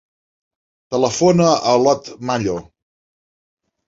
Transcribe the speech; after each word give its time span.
Telefona 0.95 1.49
a 1.71 1.73
l'Ot 1.81 2.09
Mallo. 2.31 2.57